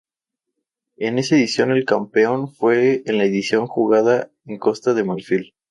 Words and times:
En 0.97 1.19
esa 1.19 1.35
edición 1.35 1.69
el 1.71 1.85
campeón 1.85 2.51
fue 2.51 3.03
en 3.05 3.19
la 3.19 3.25
edición 3.25 3.67
jugada 3.67 4.31
en 4.45 4.57
Costa 4.57 4.95
de 4.95 5.03
Marfil. 5.03 5.53